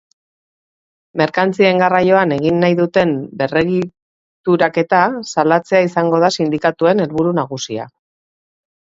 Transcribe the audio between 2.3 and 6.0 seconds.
egin nahi duten berregituraketa salatzea